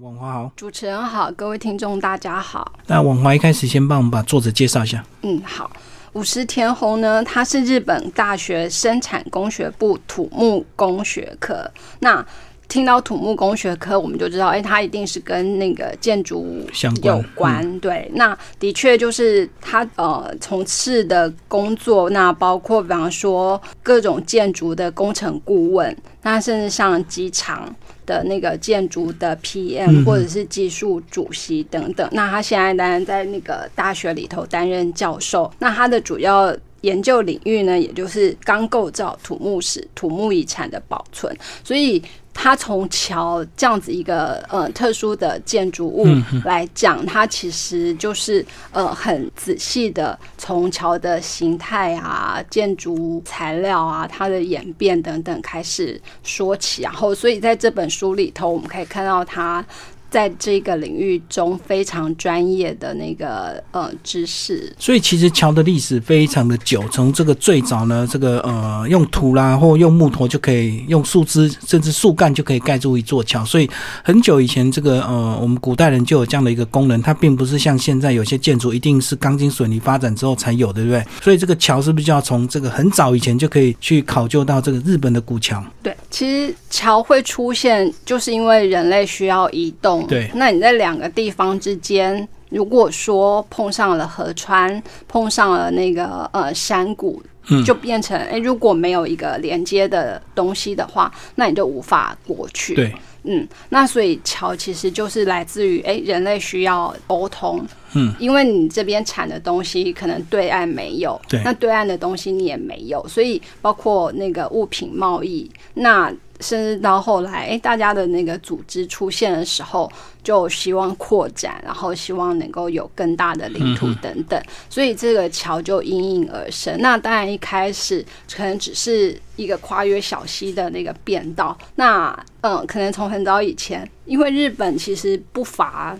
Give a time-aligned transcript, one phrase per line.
[0.00, 2.72] 王华好，主持人好，各位听众大家好。
[2.86, 5.04] 那王华一开始先帮我们把作者介绍一下。
[5.20, 5.70] 嗯，好。
[6.14, 11.70] 五十田宏呢，他是日本大学生产工学部土木工学科。
[11.98, 12.24] 那
[12.70, 16.64] 听到土木工学科，我们就知道，哎，它一定是跟那个建筑
[17.02, 17.78] 有关。
[17.80, 27.74] 对，那的确就是他呃从事的工作，那包括比方说各种建筑的工程顾问，那甚至像机场。
[28.06, 36.52] 的那个建筑的 PM 或者是技术主席等等，那他现在当然在那个大学里头担任教授，那他的主要
[36.82, 42.02] 研究领域呢，也就是钢构造、土木史、土木遗产的保存，所以。
[42.32, 46.06] 它从桥这样子一个呃特殊的建筑物
[46.44, 59.62] 来讲，它其实就是呃很仔细的从桥的形态啊、建筑材料啊、它的演变等等开始说起，然后所以在这本书里头，我们可以看到它。
[60.10, 73.70] 在这个领域中非常专业的那个呃知识，所以其实桥的历史非常的久，从这个最早呢，这个呃用土啦或用木头就可以用树枝甚至树干就可以盖住一座桥，所以
[74.02, 81.04] 很久以前这个呃我们古代人就有这样的一个功能，它并不是像现在有些建筑一定是钢筋水泥发展之后才有，对不对？
[81.22, 85.64] 所以这个桥是不是就要从这个很早以前就可以去考究到这个日本的古桥？
[85.82, 89.99] 对，其实桥会出现就是因为人类需要移动。
[90.08, 97.22] 对，那你在两个地方之间，如果说碰上了河川，碰上了那个呃山谷，
[97.64, 102.74] 就变成哎，如果没有一个连接的东西的话，那你就无法过去。
[102.74, 102.92] 对，
[103.24, 107.64] 嗯，那所以桥其实就是来自于哎，人类需要沟通。
[107.94, 116.12] 嗯，因为你这边产的东西可能对岸没有，对，那对岸的东西你也没有，所以包括那个物品贸易，那。
[116.40, 119.90] 甚至到后来，哎，大家的那个组织出现的时候，
[120.22, 126.74] 就希望扩展，然后希望能够有更大的领土等等，所以这个桥就应运而生。
[126.80, 131.56] 那当然一开始可能只是一个跨越小溪的那个便道。
[131.74, 135.94] 那嗯，可能从很早以前，因为日本其实不乏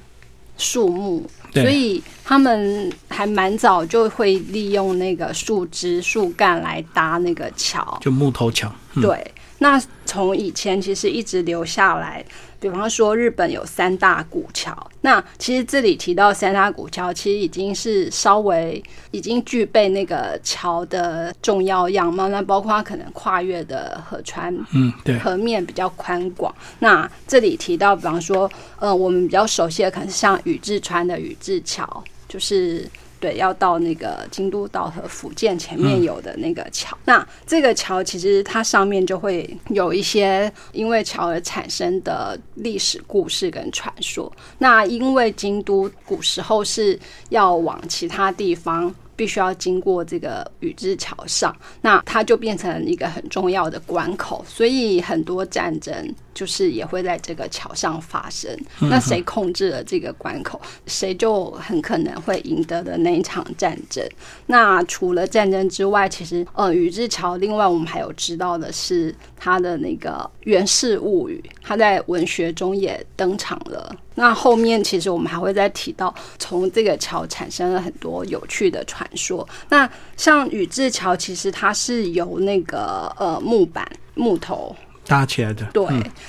[0.57, 8.73] 树木，所以他们还蛮早就会利用那个树枝、树干来搭那个桥，就木头桥。
[9.03, 9.31] 对。
[9.63, 12.25] 那从以前其实一直留下来，
[12.59, 22.29] 比方说日本有三大古桥，那其实这里提到三大古桥，其实已经是稍微已经具备那个桥的重要样貌。
[22.29, 26.55] 那包括它可能跨越的河川，嗯，对，河面比较宽广。
[26.79, 32.89] 那这里提到，比方说，呃，我们比较熟悉的可能是像宇治川的宇治桥，就是。
[33.21, 44.33] 对，要到那个京都道和福建前面有的那个桥，那这个桥其实它上面就会有一些因为桥而产生的历史故事跟传说。
[44.59, 46.99] 那因为京都古时候是
[47.29, 48.93] 要往其他地方。
[49.17, 55.95] 必须要经过这个宇治桥上，那它就变成一个很重要的关口，所以很多战争
[56.33, 58.51] 就是也会在这个桥上发生。
[58.79, 64.07] 那谁控制了这个关口，谁就很可能会赢得的那一场战争。
[64.47, 70.11] 那除了战争之外，其实呃，宇治桥另外我们还有知道的是它的那个
[70.45, 73.95] 《源氏物语》，它在文学中也登场了。
[74.17, 79.49] 那后面其实我们还会再提到，从这个桥产生了很多有趣的传说。
[79.69, 85.65] 那像宇治桥，其实它是由那个呃木板木头搭起来的。
[85.73, 85.87] 对，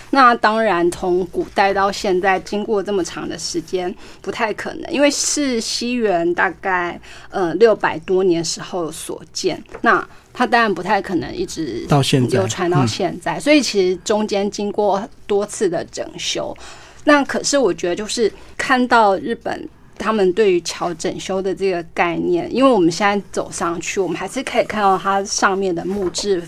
[0.10, 7.00] 那当然从古代到现在，经过这么长的时间，不太可能，因为是西元大概
[7.30, 9.62] 呃六百多年时候所建。
[9.82, 16.56] 那它当然不太可能一直到现在流传到现在，所以其实中间经过多次的整修。
[17.04, 19.68] 那可是我觉得，就是看到日本
[19.98, 26.42] 他们对于桥整修的这个概念，因为我们现在走上去，我们还是可以看到它上面的木质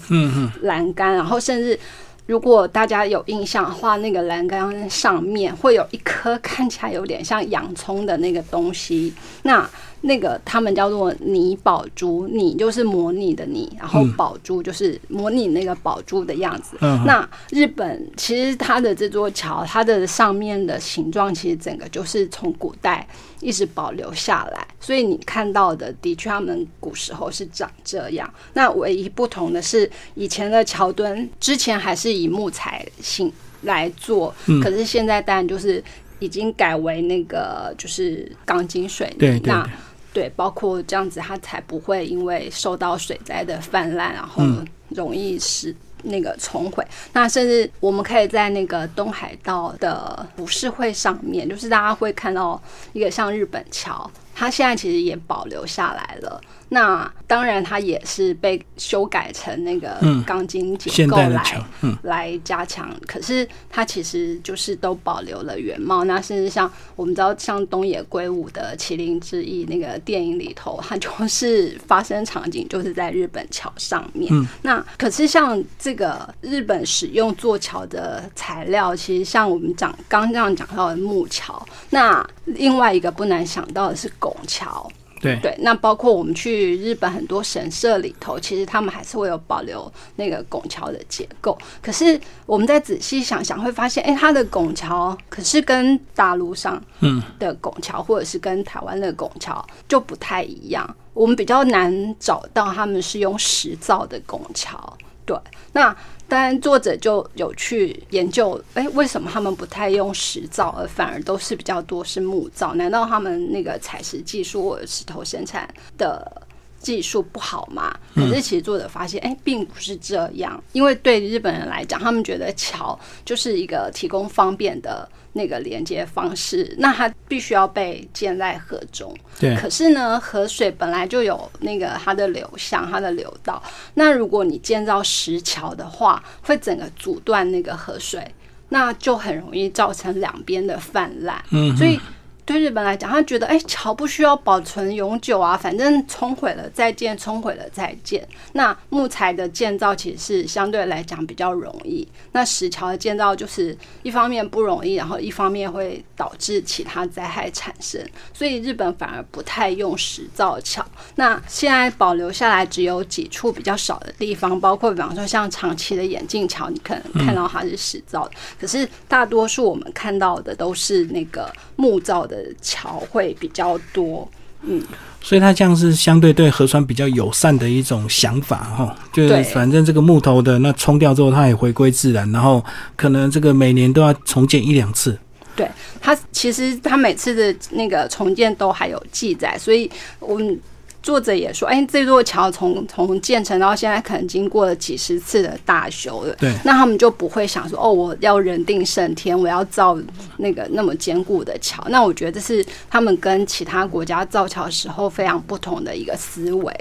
[0.61, 1.77] 栏杆，然后甚至
[2.25, 9.69] 如果大家有印象的话，那个栏杆上面会有一颗看起来有点像洋葱的那个东西，那。
[10.05, 16.77] 那个他们叫做拟宝珠，拟就是模拟的拟，然后宝珠就是模拟那个宝珠的样子。
[17.05, 23.07] 那日本其实它的这座桥，它的上面的形状其实整个就是从古代
[23.39, 28.31] 一直保留下来，所以你看到的的确他们古时候是长这样。
[28.53, 35.81] 那唯一不同的是，以前的桥墩之前还是以木材形来做，可是现在当然就是
[36.19, 39.41] 已经改为那个就是钢筋水泥。
[39.45, 39.65] 那
[40.13, 44.43] 对，包括这样子，它才不会因为受到水灾的泛滥，然后
[44.89, 46.85] 容易使那个冲毁。
[47.13, 52.61] 那甚至我们可以在那个东海道的浮世绘上面，就是大家会看到
[52.93, 56.39] 一个像日本桥，它现在其实也保留下来了。
[56.73, 61.63] 那当然，它也是被修改成那个钢筋结构来
[62.01, 62.91] 来加强。
[63.05, 66.03] 可是它其实就是都保留了原貌。
[66.03, 74.33] 那甚至像我们知道，像东野圭吾的《麒麟之翼》那个电影里头， 它就是发生场景就是在日本桥上面。
[74.63, 84.91] 那可是像这个日本使用做桥的材料，其实像我们讲刚这样讲到的木桥，那另外一个不难想到的是拱桥。
[85.23, 91.57] 对对，那包括我们去日本很多神社里头，其实他们还是会有保留那个拱桥的结构。
[91.81, 100.95] 可是我们再仔细想想，会发现，哎，它的拱桥可是跟大陆上嗯的拱桥，或者是跟台湾的拱桥就不太一样。
[101.13, 104.97] 我们比较难找到他们是用石造的拱桥。
[105.25, 105.37] 对，
[105.71, 105.95] 那。
[106.35, 112.73] 但，作者就有去研究，哎，为什么他们不太用石造，而反而都是比较多是木造？
[112.73, 116.41] 难道他们那个采石技术或者石头生产的
[116.83, 117.91] 技术不好嘛？
[118.13, 125.09] 可是其实作者发现，哎，并不是这样，因为对日本人来讲，他们觉得桥就是一个提供方便的。
[125.35, 129.11] 那个连接方式，那它必须要被建在河中。
[129.39, 129.55] 对。
[129.55, 133.59] 可是呢，河水本来就有那个它的流向、它的流道。
[133.95, 138.23] 那如果你建造石桥的话，会整个阻断那个河水，
[138.69, 141.43] 那就很容易造成两边的泛滥。
[141.49, 141.75] 嗯。
[141.75, 141.99] 所以。
[142.45, 148.27] 对日本来讲，他觉得哎，桥不需要保存永久啊，反正冲毁了再建，冲毁了再建。
[148.51, 158.05] 那木材的建造其实是相对来讲比较容易，那石桥的建造就是一方面不容易，然后一方面会导致其他灾害产生。
[158.33, 160.85] 所以日本反而不太用石造桥。
[161.15, 172.32] 那现在保留下来只有几处比较少的地方，包括比方说像长崎的眼镜桥，你可能看到它是石造的，可是大多数我们看到的都是那个木造的。
[172.33, 174.27] 的桥会比较多，
[174.63, 174.81] 嗯，
[175.21, 182.63] 所以它这样是相对对核酸比较友善的一种想法哈，就是反正这个木头的那冲掉之后，它也回归自然，然后
[182.95, 185.17] 可能这个每年都要重建一两次。
[185.55, 185.69] 对
[186.01, 189.89] 它，其实它每次的那个重建都还有记载，所以
[190.19, 190.59] 我们。
[191.03, 196.33] 作者也说：“哎，这座桥从从建成到现在，可能经过了几十次的大修了。
[196.39, 199.95] 对，那他们就不会想说，哦，我要人定胜天，我要造
[200.37, 201.85] 那个那么坚固的桥。
[201.89, 206.73] 那我觉得这是他们跟其他国家造桥时候非常不同的一个思维。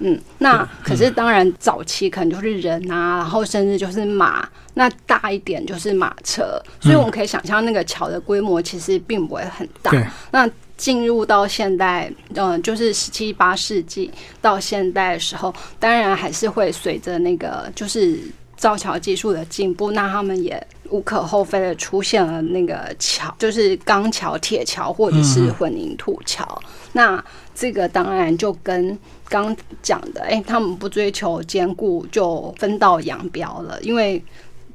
[0.00, 9.90] 嗯，那可是当然早期可能就是人啊，然后甚至就是马，那大一点就是马车，所以我们可以想象那个桥的规模其实并不会很大。
[10.30, 10.46] 那。
[10.80, 14.10] 进入到现代，嗯，就是十七八世纪
[14.40, 18.18] 到现代的时候，当然还是会随着那个就是
[18.56, 26.58] 造桥技术的进步，那他们也无可厚非的出现了那个桥，就是钢桥、铁桥或者是混凝土桥。
[26.92, 27.22] 那
[27.54, 28.98] 这个当然就跟
[29.28, 33.78] 刚讲的，哎，他们不追求坚固，就分道扬镳了。
[33.82, 34.24] 因为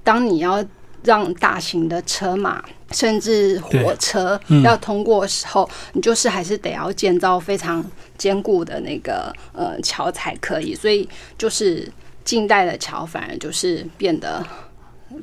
[0.03, 0.63] 当你要
[1.05, 7.83] 让大型的车马甚至火车要通过的时候，你就是还是得要建造非常
[8.17, 10.75] 坚固的那个呃桥才可以。
[10.75, 11.07] 所以
[11.37, 11.89] 就是
[12.23, 14.45] 近代的桥反而就是变得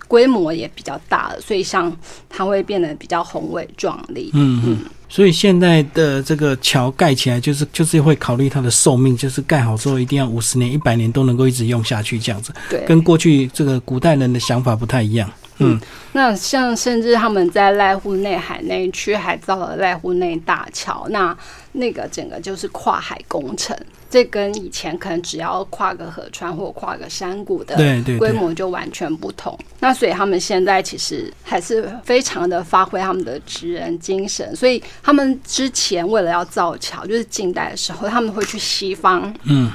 [0.08, 1.94] 规模也比较大了，所以像
[2.28, 4.30] 它会变得比较宏伟壮丽。
[4.34, 4.78] 嗯嗯。
[5.08, 12.50] 所以现在的这个桥盖起来，就是就是会考虑它的寿命，就是盖好之后一定要五十年、一百年都能够一直用下去这样子。
[12.70, 15.30] 对，跟过去这个古代人的想法不太一样。
[15.62, 15.80] 嗯，
[16.12, 21.36] 那像甚至他们在濑户内海那一区还造了濑户内大桥，那
[21.72, 23.76] 那个整个就是跨海工程，
[24.10, 27.76] 这跟以前可能只要跨个河川或跨个山谷的
[28.18, 29.58] 规模就完全不同。
[29.80, 39.70] 那所以他们现在其实还是非常的发挥他们的职人精神，所以他们之前为了要造桥，就是近代的时候他们会去西方，嗯。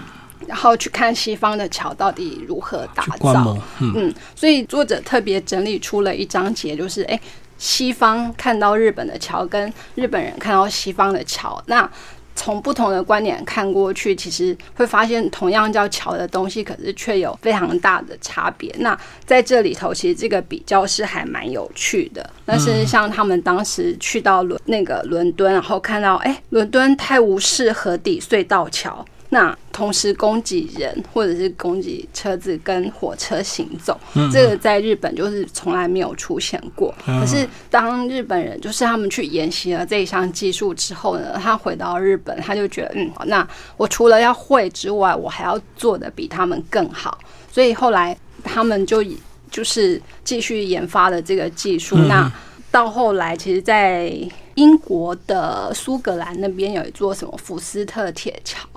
[0.47, 7.19] 然后去看西方的桥到底如何打造，嗯，所以作者特别整理出了一章节，就是哎，
[7.57, 11.89] 西方看到日本的桥，跟日本人看到西方的桥，那
[12.33, 18.73] 从不同的观点看过去，其实会发现同样叫桥的东西，可是却有非常大的差别。
[18.77, 22.29] 那在这里头，其实这个比较是还蛮有趣的。
[22.45, 29.03] 那甚至像他们当时去到伦那个伦敦，然后看到哎，伦敦泰晤士河底隧道桥。
[29.29, 33.99] 那同时供给人或者是供给车子跟火车行走，
[34.31, 36.93] 这个在日本就是从来没有出现过。
[37.05, 47.19] 可是当日本人就是他们去研习了这一项技术之后呢，他回到日本，他就觉得嗯，那我除了要会之外，我还要做的比他们更好。
[47.51, 49.03] 所以后来他们就
[49.51, 51.97] 就是继续研发了这个技术。
[51.97, 52.31] 那
[52.69, 54.13] 到后来，其实，在
[54.55, 58.67] 英国的苏格兰那边有一座什么福斯特铁桥，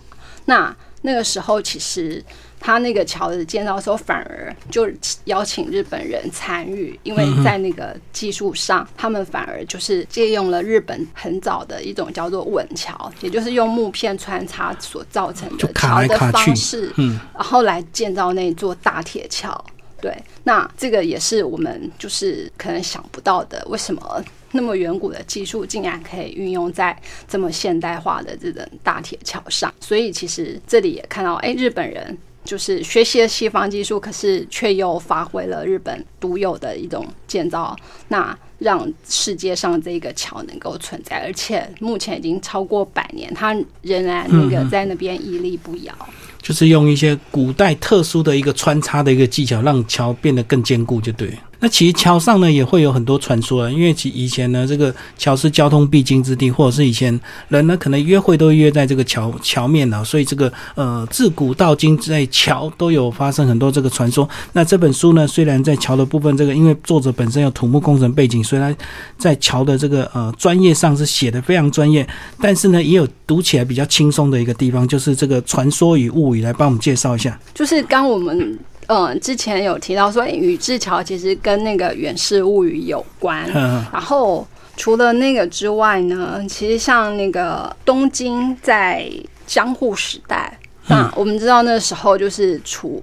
[0.51, 2.23] 那那个时候其实。
[2.63, 4.87] 他那个桥的建造的时候，反而就
[5.25, 19.65] 邀请日本人参与，因为在那个技术上，他们反而就是借用了日本很早的一种叫做稳桥，也就是用木片穿插所造成的桥的方式，嗯，然后来建造那座大铁桥。
[20.03, 20.15] 对，
[20.45, 26.97] 那这个也是我们就是可能想不到的，为什么那么远古的技术竟然可以运用在
[27.29, 29.73] 这么现代化的这种大铁桥上？
[29.81, 32.17] 所以其实这里也看到，哎，日本人。
[32.43, 37.77] 就是学习了西方技术，可是却又发挥了日本独有的一种建造，
[38.09, 45.95] 那让世界上这个桥能够存在，而且目前已经超过百年，它仍然那个在那边屹立不摇。
[46.41, 51.31] 就是用一些古代特殊的一个穿插的一个技巧，让桥变得更坚固，就对。
[51.61, 64.29] 那其实桥上呢也会有很多传说，因为其以前呢这个桥是交通必经之地，或者是以前人呢可能约会都约在这个桥桥面啊，所以这个呃自古到今在桥都有发生很多这个传说。
[64.53, 68.75] 那这本书呢虽然在桥的部分，这个因为作者本身有土木工程背景，所以他
[69.19, 72.09] 在桥的这个呃专业上是写的非常专业，
[72.41, 77.39] 但是呢也有读起来比较轻松的一个地方，就是这个传说与物语来帮我们介绍一下。
[77.55, 78.59] 就是刚我们。
[78.93, 83.49] 嗯，之前有提到说，宇治桥其实跟那个《源氏物语》有关。
[83.93, 84.45] 然后
[84.77, 89.09] 除了那个之外呢，其实像那个东京在
[89.47, 93.01] 江户时代，那我们知道那时候就是处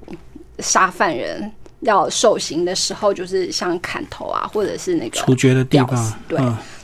[0.59, 6.13] 杀犯人要受刑的时候，就是像砍头啊，或者是那个处决的地方。
[6.27, 6.37] 对，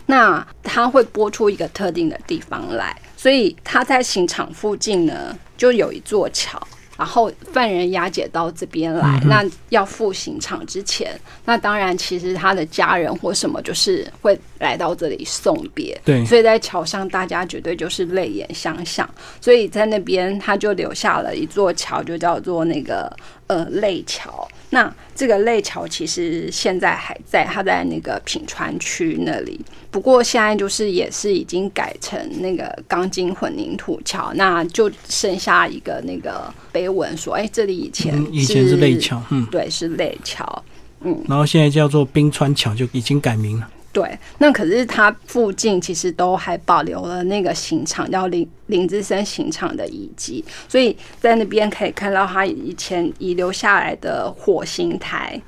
[0.06, 6.58] 那他会拨出一个特定的地方来，所以他在刑场附近呢，就有一座桥。
[7.04, 16.00] 然后犯人押解到这边来，那要赴刑场之前，那当然其实他的家人或什么就是会来到这里送别。
[16.04, 19.08] 对，所以在桥上大家绝对就是泪眼相向。
[19.42, 23.16] 所以在那边他就留下了一座桥，就叫做那个
[23.48, 24.48] 呃泪桥。
[24.70, 29.60] 那这个泪桥其实现在还在，它在那个品川区那里。
[29.92, 40.64] 不过现在就是也是已经改成那个钢筋混凝土桥，那就剩下一个那个碑文说：“哎，这里以前以前是泪桥，嗯，对，是泪桥，
[41.02, 55.40] 嗯，然后现在叫做冰川桥，就已经改名了。”对，那可是它附近其实都还保留了那个刑场，叫林林之森刑场的遗迹，所以在那边可以看到它以前遗留下来的火刑台。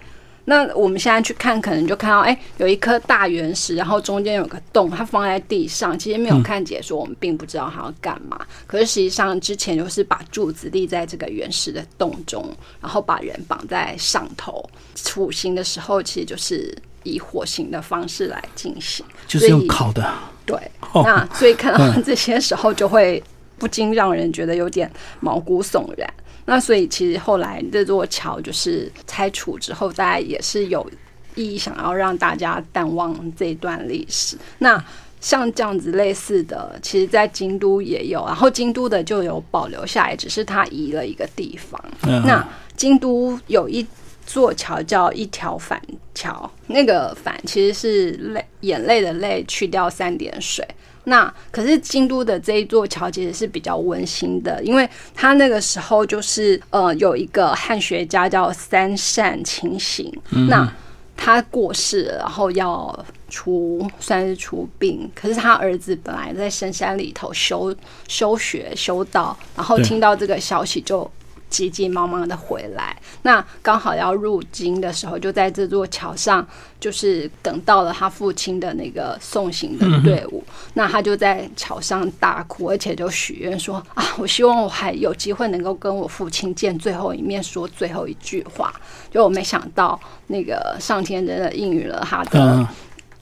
[0.48, 8.40] 那我们现在去看，可能就看到，哎，有一颗大原石，然后中间有个洞，它放在地上，其实没有看解说，我们并不知道它要干嘛。
[8.68, 16.78] 可是实际上之前就是把柱子立在这个原石的洞中，然后把人绑在上头，处刑的时候，其实就是。
[17.06, 20.14] 以火刑的方式来进行，就是用烤的。
[20.46, 20.60] 对，
[20.94, 23.24] 那所以看到这些时候，就会
[23.58, 26.14] 不禁让人觉得有点毛骨悚然。
[26.46, 30.86] 那所以其实后来这座桥就是拆除之后，大家也是有
[31.34, 34.38] 意义想要让大家淡忘这一段历史。
[34.60, 34.84] 那
[35.20, 41.84] 像这样子类似的，其实在京都也有，然后京都的就有保留下来，只是它移了一个地方。
[42.02, 43.86] 那京都有一。
[44.26, 45.82] 座桥叫一条反
[46.14, 50.68] 桥，那个反其实是泪眼泪的泪去掉三点水。
[51.08, 60.12] 那可是京都的这一座桥其实是比较温馨的，因为他那个时候就是呃有一个汉学家叫三善清行，
[60.50, 60.68] 那
[61.16, 67.76] 他过世了，然后要出算是出殡，可是他儿子本来在深山里头修
[68.08, 71.10] 修学修道，然后听到这个消息就。
[71.56, 76.46] 急急忙忙的回来，那刚好要入京的时候，就在这座桥上，
[76.82, 80.44] 就是等到了他父亲的那个送行的队伍。
[80.74, 88.74] 那他就在桥上大哭，而且就许愿说：“啊，我希望我还有机会能够跟我父亲见最后一面，说最后一句话。”
[89.10, 89.98] 就我没想到，
[90.28, 92.68] 那个上天真的应允了他的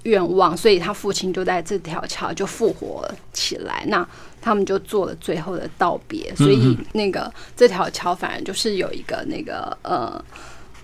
[0.05, 3.83] 愿望，所以他父亲就在这条桥就复活起来。
[3.85, 4.03] 那
[4.43, 10.23] 他们就做了最后的道别，所以那个这条桥反而就是有一个那个呃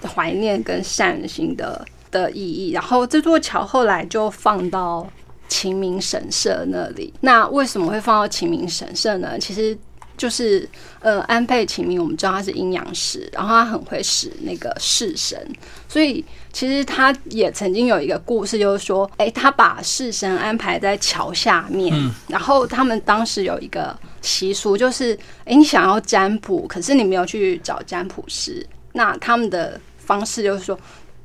[0.08, 2.72] 怀念跟善心的的意义。
[2.72, 5.06] 然后这座桥后来就放到
[5.50, 7.14] 秦明神社那里。
[7.20, 9.38] 那为什么会放到秦明神社呢？
[9.38, 9.78] 其实。
[10.20, 10.68] 就是
[11.00, 15.42] 呃，安倍晴明，我们知道他是阴阳师，然后他很会使那个式神，
[15.88, 30.78] 所以其实他也曾经有一个故事，就是说，哎，他把式神安排在桥下面，嗯然后他们当时有一个习俗，就是，哎，你想要占卜，可是你没有去找占卜师，那他们的方式就是说，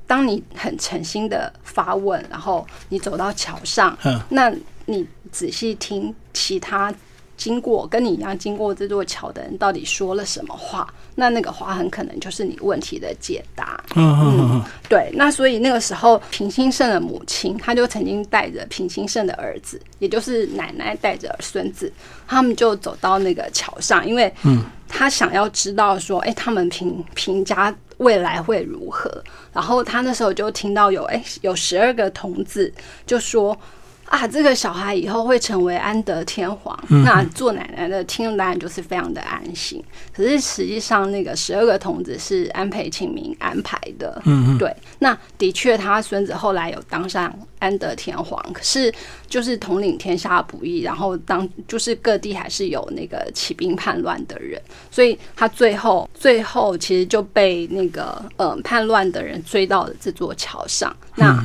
[0.06, 4.52] 当你很诚心的发问，然后你走到桥上，嗯那
[4.86, 6.94] 你仔细听其他
[7.36, 13.82] 经过跟你一样经过这座桥的人到底说了什么话，那那个话很可能就是你问题的解答。
[13.96, 21.92] 嗯嗯嗯对，那所以那个时候平兴盛的母亲，她就曾经带着平兴盛的儿子，也就是奶奶带着孙子，
[22.26, 29.10] 他们就走到那个桥上，因为嗯他想要知道说，哎、他们平平家未来会如何。
[29.52, 32.72] 然后他那时候就听到有哎、有十二个童子
[33.06, 33.56] 就说。
[34.06, 39.82] 啊，这个小孩以后会成为安德天皇，那做奶奶的听了当然就是非常的安心。
[40.14, 48.92] 可是实际上，那个十二个童子是安培晴明安排的，嗯对，那的确，他孙子后来有当上安德天皇，可是
[49.26, 60.94] 就是统领天下不易，然后当就是各地还是有那个起兵叛乱的人，所以他最后最后其实就被那个呃叛乱的人追到了这座桥上。
[61.16, 61.42] 那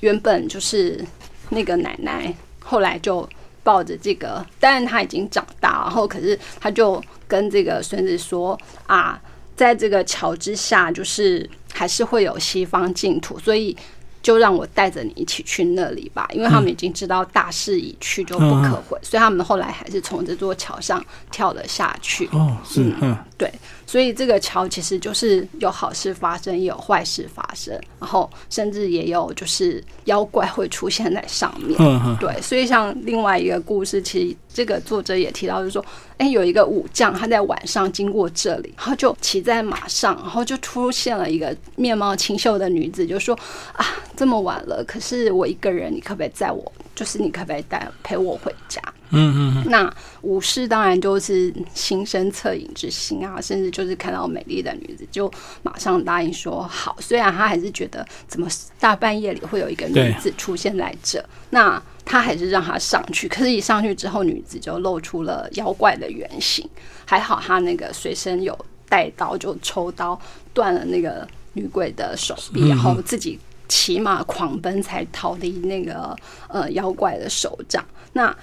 [0.00, 1.02] 原本就是
[1.50, 3.28] 那个奶奶，后来就
[3.62, 9.20] 抱着这个，当然他已经长大，然后可是他就跟这个孙子说啊，
[9.56, 13.76] 在这个桥之下，就是还是会有西方净土，所以
[14.22, 22.26] 就让我带着你一起去那里吧，因为他们已经知道大势已去，就不可回，所以他们后来还是从这座桥上跳了下去。
[22.32, 23.16] 哦是嗯。
[23.36, 23.52] 对，
[23.86, 31.76] 所以这个桥其实就是有好事发生，也有坏事发生，然后甚至也有就是妖怪会出现在上面。
[31.80, 35.84] 嗯嗯对，所以像另外一个故事，其实这个作者也提到，就是说，
[36.18, 43.38] 哎，有一个武将他在晚上经过这里，然后就骑在马上，然后就出现了一个面貌清秀的女子，就说
[43.72, 43.86] 啊，
[44.16, 46.72] 这么晚了，可是我一个人，你可不可以载我？
[46.94, 48.80] 就是你可不可以带陪我回家？
[49.10, 55.30] 嗯嗯那武士当然就是心生恻隐之心啊，甚至就是看到美丽的女子就
[55.62, 56.96] 马上答应说好。
[56.98, 58.48] 虽然他还是觉得怎么
[58.80, 63.28] 大半夜里会有一个女子出现在这，那他还是让她上去。
[63.28, 66.68] 可是，一上去之后，女子就露出了妖怪的原形。
[67.06, 70.18] 还好他那个随身有带刀，就抽刀
[70.52, 76.16] 断了那个女鬼的手臂，然后自己骑马狂奔，才逃离那个
[76.48, 77.84] 呃妖怪的手掌。
[78.12, 78.34] 那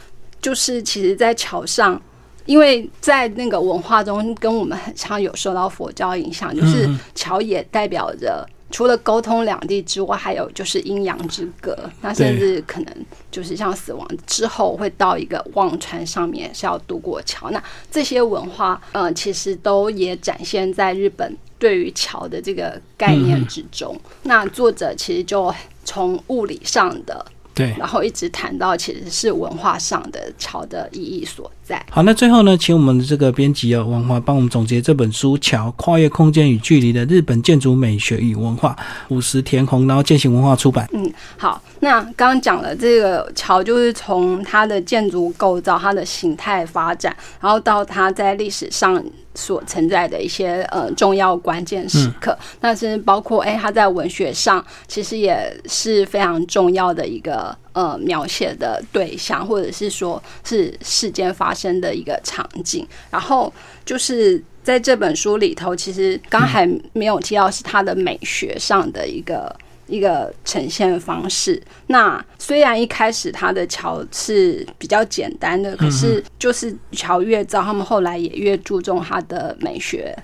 [0.41, 2.01] 就是其实，在桥上，
[2.45, 8.47] 因为在那个文化中，跟我们很常有受到佛教影响，就是桥也代表着。
[8.71, 11.77] 除了沟通两地之外，还有就是阴阳之隔。
[12.01, 17.51] 那甚至可能就是像死亡之后会到一个忘川上面是要渡过桥。
[17.51, 23.95] 那这些文化，呃，其实都也展现在日本对于桥的这个概念之中。
[24.23, 25.53] 那作者其实就
[25.83, 27.25] 从物理上的
[27.61, 27.75] 对。
[27.77, 31.83] 然后一直谈到其实是文化上的桥的意义所在。
[31.89, 38.75] 好，那最后呢，请我们的这个编辑哦，王华帮我们总结这本书《桥：跨越空间与距离的日本建筑美学与文化》，
[39.13, 40.89] 五十田红，然后践行文化出版。
[40.91, 49.01] 嗯，好，那刚刚讲了这个桥，就是从它的建筑构造、它的形态发展，然后到它在历史上
[49.35, 63.53] 所存在的一些呃重要关键时刻，那是包括哎，他在文学上其实也是非常重要的一个呃描写的对象，或者是说是事件发生的一个场景，然后
[63.85, 64.43] 就是。
[64.63, 69.51] 在这本书里头，其实刚还没有提到是他的美学上的一个
[69.91, 71.61] 一个呈现方式。
[71.87, 80.17] 那虽然一开始他的桥是比较简单的，可是就是桥越造，他们后来也越注重它的美学。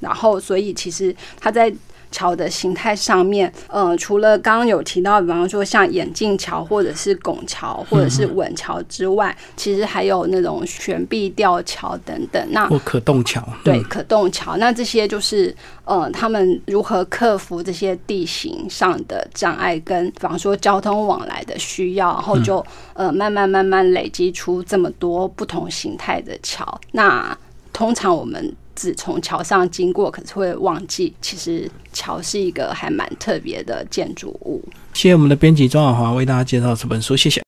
[0.00, 1.72] 然后，所以其实他在
[2.12, 12.46] 桥的形态上面，呃，除了刚刚有提到，比方说像眼镜桥或者是拱桥或者是稳桥之外，其实还有那种悬臂吊桥等等。
[12.50, 26.80] 那或可动桥，对，嗯可动桥，那这些就是呃，他们如何克服这些地形上的障碍，跟比方说交通往来的需要，然后就呃慢慢慢慢累积出这么多不同形态的桥。
[26.92, 27.36] 那
[27.72, 34.62] 通常我们只从桥上经过，可是会忘记，其实桥是一个还蛮特别的建筑物。
[34.92, 37.40] 谢谢我们的编辑庄小华为大家介绍这本书，谢谢。